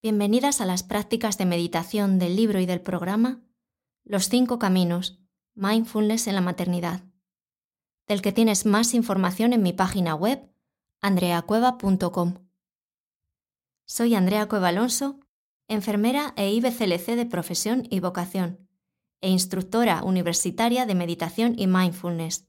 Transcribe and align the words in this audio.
Bienvenidas 0.00 0.60
a 0.60 0.66
las 0.66 0.84
prácticas 0.84 1.38
de 1.38 1.44
meditación 1.44 2.20
del 2.20 2.36
libro 2.36 2.60
y 2.60 2.66
del 2.66 2.80
programa 2.80 3.42
Los 4.04 4.28
cinco 4.28 4.60
caminos, 4.60 5.18
Mindfulness 5.56 6.28
en 6.28 6.36
la 6.36 6.40
maternidad, 6.40 7.02
del 8.06 8.22
que 8.22 8.30
tienes 8.30 8.64
más 8.64 8.94
información 8.94 9.52
en 9.52 9.60
mi 9.60 9.72
página 9.72 10.14
web 10.14 10.48
andreacueva.com. 11.00 12.34
Soy 13.86 14.14
Andrea 14.14 14.46
Cueva 14.46 14.68
Alonso, 14.68 15.18
enfermera 15.66 16.32
e 16.36 16.52
IBCLC 16.52 17.16
de 17.16 17.26
profesión 17.26 17.82
y 17.90 17.98
vocación, 17.98 18.68
e 19.20 19.30
instructora 19.30 20.04
universitaria 20.04 20.86
de 20.86 20.94
meditación 20.94 21.58
y 21.58 21.66
mindfulness. 21.66 22.46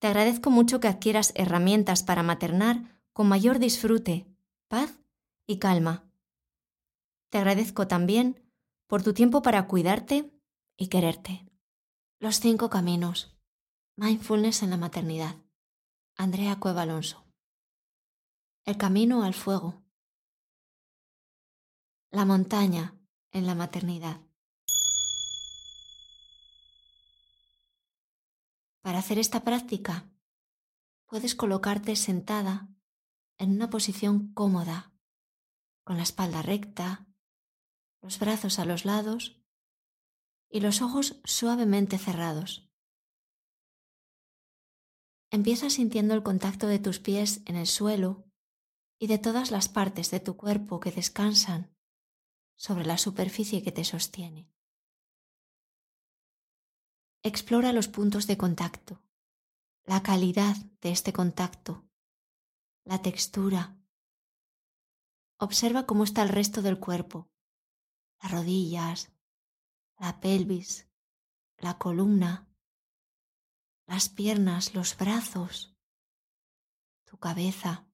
Te 0.00 0.08
agradezco 0.08 0.50
mucho 0.50 0.80
que 0.80 0.88
adquieras 0.88 1.30
herramientas 1.36 2.02
para 2.02 2.24
maternar 2.24 3.00
con 3.12 3.28
mayor 3.28 3.60
disfrute, 3.60 4.26
paz 4.66 4.98
y 5.46 5.58
calma 5.58 6.07
te 7.30 7.38
agradezco 7.38 7.86
también 7.86 8.50
por 8.86 9.02
tu 9.02 9.12
tiempo 9.12 9.42
para 9.42 9.66
cuidarte 9.66 10.32
y 10.76 10.88
quererte. 10.88 11.46
Los 12.18 12.40
cinco 12.40 12.70
caminos. 12.70 13.36
Mindfulness 13.96 14.62
en 14.62 14.70
la 14.70 14.76
maternidad. 14.76 15.36
Andrea 16.16 16.58
Cueva 16.58 16.82
Alonso. 16.82 17.26
El 18.64 18.76
camino 18.76 19.22
al 19.22 19.34
fuego. 19.34 19.84
La 22.10 22.24
montaña 22.24 22.98
en 23.32 23.46
la 23.46 23.54
maternidad. 23.54 24.20
Para 28.80 29.00
hacer 29.00 29.18
esta 29.18 29.44
práctica, 29.44 30.10
puedes 31.06 31.34
colocarte 31.34 31.94
sentada 31.94 32.68
en 33.36 33.52
una 33.52 33.68
posición 33.68 34.32
cómoda, 34.32 34.92
con 35.84 35.98
la 35.98 36.02
espalda 36.02 36.40
recta, 36.42 37.07
los 38.00 38.18
brazos 38.18 38.58
a 38.58 38.64
los 38.64 38.84
lados 38.84 39.40
y 40.50 40.60
los 40.60 40.82
ojos 40.82 41.20
suavemente 41.24 41.98
cerrados. 41.98 42.68
Empieza 45.30 45.68
sintiendo 45.68 46.14
el 46.14 46.22
contacto 46.22 46.66
de 46.66 46.78
tus 46.78 47.00
pies 47.00 47.42
en 47.44 47.56
el 47.56 47.66
suelo 47.66 48.24
y 48.98 49.06
de 49.06 49.18
todas 49.18 49.50
las 49.50 49.68
partes 49.68 50.10
de 50.10 50.20
tu 50.20 50.36
cuerpo 50.36 50.80
que 50.80 50.90
descansan 50.90 51.76
sobre 52.56 52.86
la 52.86 52.98
superficie 52.98 53.62
que 53.62 53.72
te 53.72 53.84
sostiene. 53.84 54.50
Explora 57.22 57.72
los 57.72 57.88
puntos 57.88 58.26
de 58.26 58.36
contacto, 58.36 59.02
la 59.84 60.02
calidad 60.02 60.56
de 60.80 60.90
este 60.90 61.12
contacto, 61.12 61.88
la 62.84 63.02
textura. 63.02 63.76
Observa 65.38 65.84
cómo 65.86 66.04
está 66.04 66.22
el 66.22 66.30
resto 66.30 66.62
del 66.62 66.80
cuerpo, 66.80 67.30
las 68.20 68.32
rodillas, 68.32 69.12
la 69.98 70.20
pelvis, 70.20 70.88
la 71.58 71.78
columna, 71.78 72.48
las 73.86 74.08
piernas, 74.08 74.74
los 74.74 74.96
brazos, 74.96 75.76
tu 77.04 77.18
cabeza. 77.18 77.86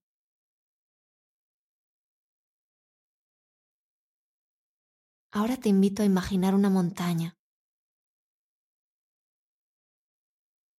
Ahora 5.31 5.57
te 5.57 5.69
invito 5.69 6.01
a 6.01 6.05
imaginar 6.05 6.55
una 6.55 6.69
montaña. 6.69 7.37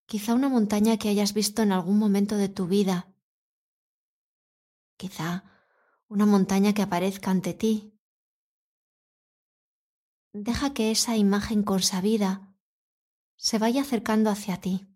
Quizá 0.07 0.35
una 0.35 0.49
montaña 0.49 0.97
que 0.99 1.09
hayas 1.09 1.35
visto 1.35 1.63
en 1.63 1.73
algún 1.73 1.99
momento 1.99 2.37
de 2.37 2.49
tu 2.49 2.67
vida. 2.67 3.13
Quizá 4.97 5.45
una 6.09 6.25
montaña 6.25 6.73
que 6.73 6.83
aparezca 6.83 7.31
ante 7.31 7.53
ti 7.53 7.96
deja 10.43 10.75
que 10.75 10.91
esa 10.91 11.17
imagen 11.17 11.63
consabida 11.63 12.55
se 13.37 13.59
vaya 13.59 13.83
acercando 13.83 14.31
hacia 14.31 14.61
ti, 14.61 14.87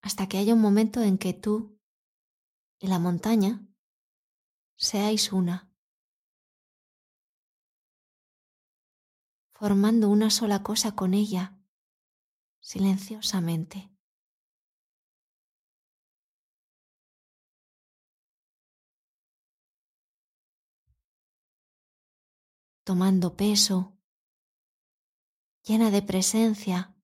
hasta 0.00 0.28
que 0.28 0.38
haya 0.38 0.54
un 0.54 0.60
momento 0.60 1.02
en 1.02 1.18
que 1.18 1.32
tú 1.32 1.78
y 2.78 2.88
la 2.88 2.98
montaña 2.98 3.64
seáis 4.76 5.32
una, 5.32 5.72
formando 9.52 10.08
una 10.08 10.30
sola 10.30 10.64
cosa 10.64 10.96
con 10.96 11.14
ella, 11.14 11.60
silenciosamente. 12.60 13.91
Tomando 22.92 23.36
peso, 23.36 23.96
llena 25.62 25.90
de 25.90 26.02
presencia, 26.02 26.94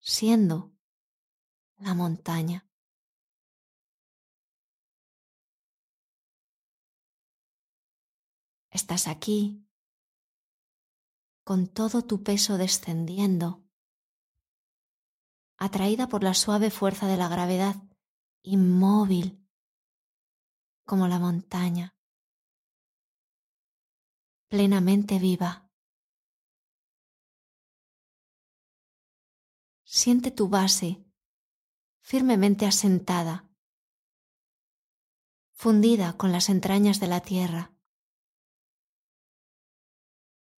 siendo 0.00 0.74
la 1.76 1.94
montaña. 1.94 2.68
Estás 8.70 9.06
aquí 9.06 9.64
con 11.44 11.68
todo 11.68 12.02
tu 12.02 12.24
peso 12.24 12.58
descendiendo, 12.58 13.64
atraída 15.56 16.08
por 16.08 16.24
la 16.24 16.34
suave 16.34 16.72
fuerza 16.72 17.06
de 17.06 17.16
la 17.16 17.28
gravedad, 17.28 17.76
inmóvil 18.42 19.46
como 20.84 21.06
la 21.06 21.20
montaña 21.20 21.94
plenamente 24.54 25.18
viva. 25.18 25.68
Siente 29.82 30.30
tu 30.30 30.48
base 30.48 31.04
firmemente 31.98 32.64
asentada, 32.64 33.50
fundida 35.50 36.16
con 36.16 36.30
las 36.30 36.48
entrañas 36.50 37.00
de 37.00 37.08
la 37.08 37.20
tierra. 37.20 37.72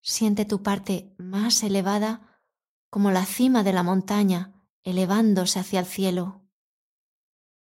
Siente 0.01 0.45
tu 0.45 0.61
parte 0.61 1.15
más 1.17 1.63
elevada 1.63 2.43
como 2.91 3.09
la 3.09 3.25
cima 3.25 3.63
de 3.63 3.73
la 3.73 3.81
montaña 3.81 4.63
elevándose 4.83 5.57
hacia 5.57 5.79
el 5.79 5.87
cielo 5.87 6.47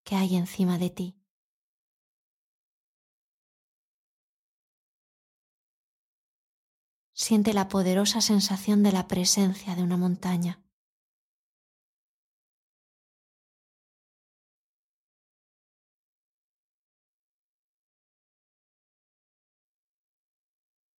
que 0.04 0.18
hay 0.18 0.36
encima 0.36 0.78
de 0.78 0.90
ti. 0.90 1.25
Siente 7.18 7.54
la 7.54 7.70
poderosa 7.70 8.20
sensación 8.20 8.84
de 8.84 8.92
la 8.92 9.08
presencia 9.08 9.74
de 9.74 9.84
una 9.84 9.96
montaña. 9.96 10.62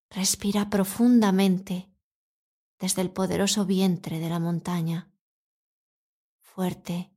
Respira 0.08 0.70
profundamente 0.70 1.92
desde 2.78 3.02
el 3.02 3.10
poderoso 3.10 3.66
vientre 3.66 4.18
de 4.18 4.30
la 4.30 4.38
montaña, 4.38 5.12
fuerte, 6.40 7.14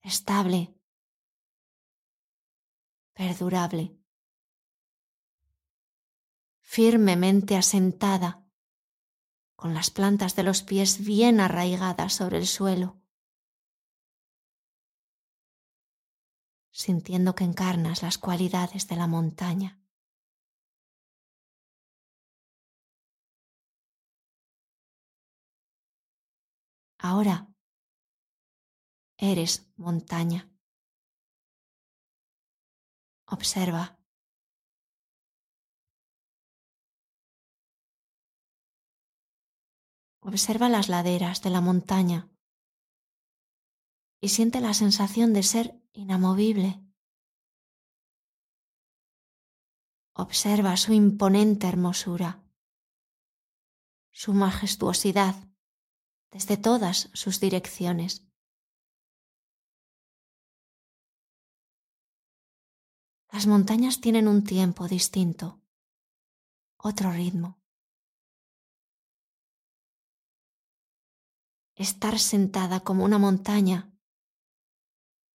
estable, 0.00 0.74
perdurable 3.12 3.97
firmemente 6.70 7.56
asentada, 7.56 8.46
con 9.56 9.72
las 9.72 9.90
plantas 9.90 10.36
de 10.36 10.42
los 10.42 10.62
pies 10.62 11.02
bien 11.02 11.40
arraigadas 11.40 12.12
sobre 12.12 12.36
el 12.36 12.46
suelo, 12.46 13.00
sintiendo 16.70 17.34
que 17.34 17.44
encarnas 17.44 18.02
las 18.02 18.18
cualidades 18.18 18.86
de 18.86 18.96
la 18.96 19.06
montaña. 19.06 19.80
Ahora 26.98 27.48
eres 29.16 29.72
montaña. 29.76 30.52
Observa 33.24 33.97
Observa 40.28 40.68
las 40.68 40.90
laderas 40.90 41.40
de 41.40 41.48
la 41.48 41.62
montaña 41.62 42.28
y 44.20 44.28
siente 44.28 44.60
la 44.60 44.74
sensación 44.74 45.32
de 45.32 45.42
ser 45.42 45.82
inamovible. 45.94 46.84
Observa 50.12 50.76
su 50.76 50.92
imponente 50.92 51.66
hermosura, 51.66 52.44
su 54.12 54.34
majestuosidad 54.34 55.34
desde 56.30 56.58
todas 56.58 57.08
sus 57.14 57.40
direcciones. 57.40 58.28
Las 63.32 63.46
montañas 63.46 64.02
tienen 64.02 64.28
un 64.28 64.44
tiempo 64.44 64.88
distinto, 64.88 65.62
otro 66.76 67.12
ritmo. 67.12 67.57
Estar 71.78 72.18
sentada 72.18 72.80
como 72.80 73.04
una 73.04 73.18
montaña 73.18 73.96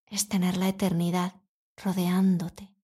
es 0.08 0.28
tener 0.28 0.58
la 0.58 0.68
eternidad 0.68 1.42
rodeándote. 1.78 2.76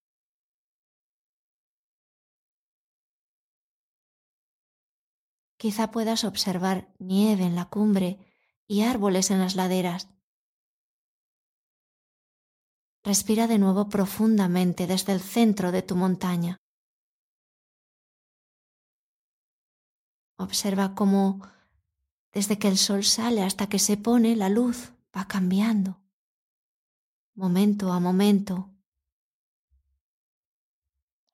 Quizá 5.58 5.92
puedas 5.92 6.24
observar 6.24 6.96
nieve 7.00 7.44
en 7.44 7.56
la 7.56 7.66
cumbre 7.66 8.26
y 8.66 8.84
árboles 8.84 9.30
en 9.30 9.40
las 9.40 9.58
laderas. 9.58 10.08
Respira 13.04 13.46
de 13.48 13.58
nuevo 13.58 13.90
profundamente 13.90 14.88
desde 14.88 15.12
el 15.12 15.20
centro 15.20 15.74
de 15.74 15.82
tu 15.82 15.98
montaña. 15.98 16.56
Observa 20.38 20.96
cómo 20.96 21.42
desde 22.32 22.60
que 22.60 22.68
el 22.68 22.78
sol 22.78 23.04
sale 23.04 23.44
hasta 23.44 23.68
que 23.68 23.80
se 23.80 23.98
pone 23.98 24.36
la 24.36 24.50
luz 24.50 24.94
va 25.16 25.28
cambiando, 25.28 26.02
momento 27.34 27.92
a 27.92 28.00
momento. 28.00 28.70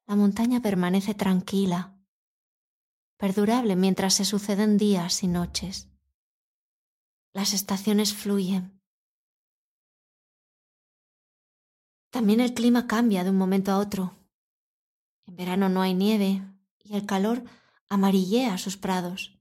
La 0.07 0.15
montaña 0.15 0.61
permanece 0.61 1.13
tranquila, 1.13 1.97
perdurable 3.17 3.75
mientras 3.75 4.13
se 4.13 4.25
suceden 4.25 4.77
días 4.77 5.23
y 5.23 5.27
noches. 5.27 5.89
Las 7.33 7.53
estaciones 7.53 8.13
fluyen. 8.13 8.81
También 12.11 12.39
el 12.39 12.53
clima 12.53 12.87
cambia 12.87 13.25
de 13.25 13.31
un 13.31 13.37
momento 13.37 13.71
a 13.71 13.77
otro. 13.77 14.15
En 15.25 15.35
verano 15.35 15.67
no 15.67 15.81
hay 15.81 15.93
nieve 15.93 16.41
y 16.83 16.95
el 16.95 17.05
calor 17.05 17.43
amarillea 17.89 18.57
sus 18.57 18.77
prados. 18.77 19.34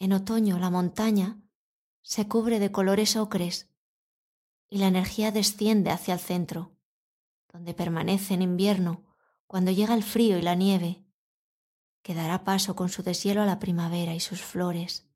En 0.00 0.14
otoño 0.14 0.58
la 0.58 0.70
montaña 0.70 1.38
se 2.00 2.26
cubre 2.26 2.58
de 2.58 2.72
colores 2.72 3.16
ocres 3.16 3.68
y 4.70 4.78
la 4.78 4.86
energía 4.86 5.30
desciende 5.30 5.90
hacia 5.90 6.14
el 6.14 6.20
centro, 6.20 6.74
donde 7.52 7.74
permanece 7.74 8.32
en 8.32 8.40
invierno 8.40 9.04
cuando 9.46 9.70
llega 9.70 9.92
el 9.92 10.02
frío 10.02 10.38
y 10.38 10.42
la 10.42 10.54
nieve 10.54 11.04
que 12.02 12.14
dará 12.14 12.44
paso 12.44 12.74
con 12.74 12.88
su 12.88 13.02
deshielo 13.02 13.42
a 13.42 13.46
la 13.46 13.58
primavera 13.58 14.14
y 14.14 14.20
sus 14.20 14.40
flores. 14.40 15.06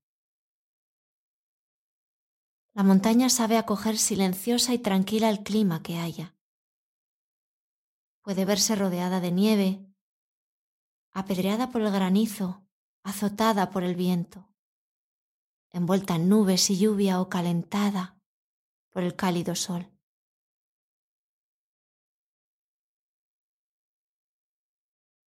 La 2.74 2.82
montaña 2.82 3.30
sabe 3.30 3.56
acoger 3.56 3.96
silenciosa 3.96 4.74
y 4.74 4.78
tranquila 4.78 5.30
el 5.30 5.42
clima 5.42 5.82
que 5.82 5.96
haya. 5.96 6.36
Puede 8.20 8.44
verse 8.44 8.76
rodeada 8.76 9.20
de 9.20 9.32
nieve, 9.32 9.86
apedreada 11.12 11.70
por 11.70 11.80
el 11.80 11.90
granizo, 11.90 12.66
azotada 13.02 13.70
por 13.70 13.82
el 13.82 13.94
viento, 13.94 14.53
envuelta 15.74 16.16
en 16.16 16.30
nubes 16.30 16.70
y 16.70 16.78
lluvia 16.78 17.20
o 17.20 17.28
calentada 17.28 18.18
por 18.90 19.02
el 19.02 19.14
cálido 19.14 19.54
sol. 19.54 19.90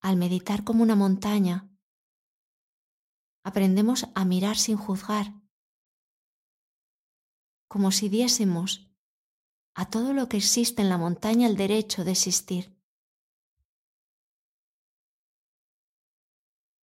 al 0.07 0.15
meditar 0.15 0.63
como 0.63 0.83
una 0.83 0.95
montaña, 0.95 1.69
aprendemos 3.43 4.07
a 4.15 4.23
mirar 4.23 4.55
sin 4.55 4.77
juzgar, 4.77 5.33
como 7.67 7.91
si 7.91 8.07
diésemos 8.07 8.89
a 9.75 9.89
todo 9.89 10.13
lo 10.13 10.29
que 10.29 10.37
existe 10.37 10.81
en 10.81 10.87
la 10.87 10.97
montaña 10.97 11.45
el 11.47 11.57
derecho 11.57 12.05
de 12.05 12.11
existir. 12.11 12.73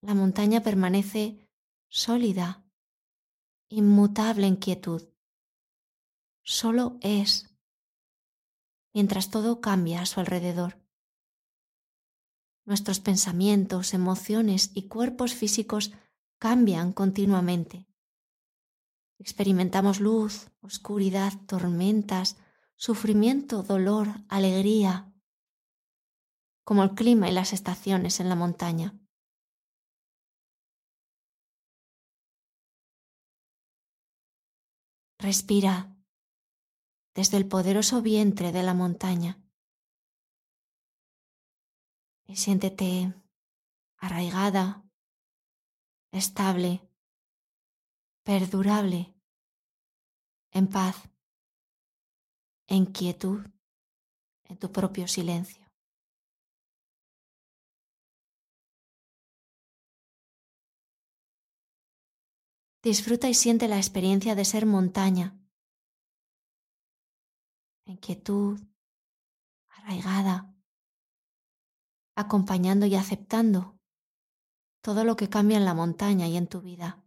La 0.03 0.15
montaña 0.15 0.63
permanece 0.63 1.49
sólida, 1.89 2.64
inmutable 3.69 4.47
en 4.47 4.57
quietud. 4.57 5.03
Solo 6.43 6.99
es, 7.01 7.55
mientras 8.93 9.31
todo 9.31 9.61
cambia 9.61 10.03
a 10.03 10.07
su 10.07 10.21
alrededor. 10.21 10.79
Nuestros 12.65 13.01
pensamientos, 13.01 13.95
emociones 13.95 14.71
y 14.75 14.89
cuerpos 14.89 15.35
físicos 15.35 15.93
cambian 16.39 16.93
continuamente. 16.93 17.87
Experimentamos 19.19 20.01
luz, 20.01 20.51
oscuridad, 20.61 21.33
tormentas, 21.47 22.37
sufrimiento, 22.77 23.63
dolor, 23.63 24.09
alegría, 24.29 25.13
como 26.65 26.83
el 26.83 26.95
clima 26.95 27.29
y 27.29 27.33
las 27.33 27.53
estaciones 27.53 28.21
en 28.21 28.29
la 28.29 28.35
montaña. 28.35 28.99
Respira 35.25 35.97
desde 37.15 37.39
el 37.39 37.49
poderoso 37.49 38.03
vientre 38.03 38.53
de 38.53 38.63
la 38.63 38.75
montaña 38.75 39.43
y 42.27 42.37
siéntete 42.37 43.15
arraigada, 43.97 44.85
estable, 46.11 46.87
perdurable, 48.23 49.15
en 50.51 50.69
paz, 50.69 51.09
en 52.67 52.85
quietud, 52.85 53.47
en 54.45 54.59
tu 54.59 54.71
propio 54.73 55.09
silencio. 55.09 55.64
Disfruta 62.85 63.31
y 63.31 63.35
siente 63.35 63.67
la 63.67 63.79
experiencia 63.79 64.35
de 64.35 64.45
ser 64.45 64.67
montaña, 64.67 65.41
en 67.87 67.97
quietud, 67.97 68.61
arraigada, 69.69 70.55
acompañando 72.15 72.85
y 72.85 72.95
aceptando 72.95 73.81
todo 74.83 75.05
lo 75.05 75.17
que 75.17 75.31
cambia 75.31 75.57
en 75.57 75.65
la 75.65 75.73
montaña 75.73 76.29
y 76.29 76.37
en 76.37 76.47
tu 76.47 76.61
vida. 76.61 77.03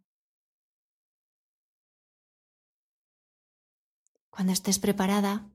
Cuando 4.31 4.53
estés 4.53 4.80
preparada, 4.80 5.47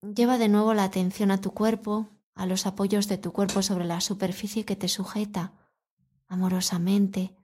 lleva 0.00 0.38
de 0.38 0.48
nuevo 0.48 0.72
la 0.72 0.84
atención 0.84 1.30
a 1.30 1.42
tu 1.42 1.52
cuerpo, 1.52 2.08
a 2.34 2.46
los 2.46 2.64
apoyos 2.64 3.08
de 3.08 3.18
tu 3.18 3.34
cuerpo 3.34 3.60
sobre 3.60 3.84
la 3.84 4.00
superficie 4.00 4.64
que 4.64 4.76
te 4.76 4.88
sujeta 4.88 5.52
amorosamente. 6.28 7.36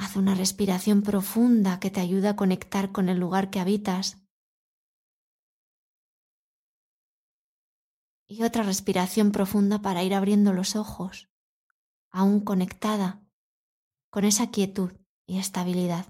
Haz 0.00 0.16
una 0.16 0.34
respiración 0.34 1.02
profunda 1.02 1.78
que 1.78 1.90
te 1.90 2.00
ayuda 2.00 2.30
a 2.30 2.36
conectar 2.36 2.90
con 2.90 3.10
el 3.10 3.18
lugar 3.18 3.50
que 3.50 3.60
habitas 3.60 4.16
y 8.26 8.42
otra 8.42 8.62
respiración 8.62 9.30
profunda 9.30 9.82
para 9.82 10.02
ir 10.02 10.14
abriendo 10.14 10.54
los 10.54 10.74
ojos, 10.74 11.28
aún 12.10 12.40
conectada 12.40 13.22
con 14.08 14.24
esa 14.24 14.50
quietud 14.50 14.90
y 15.26 15.38
estabilidad. 15.38 16.06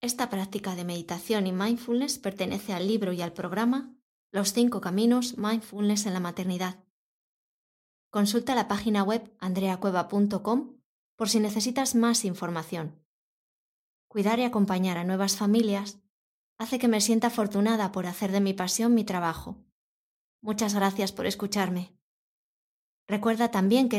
Esta 0.00 0.30
práctica 0.30 0.74
de 0.74 0.84
meditación 0.84 1.46
y 1.46 1.52
mindfulness 1.52 2.18
pertenece 2.18 2.72
al 2.72 2.88
libro 2.88 3.12
y 3.12 3.20
al 3.20 3.34
programa 3.34 3.95
Los 4.36 4.52
cinco 4.52 4.82
caminos 4.82 5.38
Mindfulness 5.38 6.04
en 6.04 6.12
la 6.12 6.20
maternidad. 6.20 6.84
Consulta 8.10 8.54
la 8.54 8.68
página 8.68 9.02
web 9.02 9.34
andreacueva.com 9.40 10.76
por 11.16 11.30
si 11.30 11.40
necesitas 11.40 11.94
más 11.94 12.26
información. 12.26 13.02
Cuidar 14.08 14.38
y 14.38 14.44
acompañar 14.44 14.98
a 14.98 15.04
nuevas 15.04 15.38
familias 15.38 16.00
hace 16.58 16.78
que 16.78 16.86
me 16.86 17.00
sienta 17.00 17.28
afortunada 17.28 17.92
por 17.92 18.04
hacer 18.04 18.30
de 18.30 18.42
mi 18.42 18.52
pasión 18.52 18.92
mi 18.92 19.04
trabajo. 19.04 19.56
Muchas 20.42 20.74
gracias 20.74 21.12
por 21.12 21.24
escucharme. 21.24 21.96
Recuerda 23.08 23.50
también 23.50 23.88
que 23.88 23.94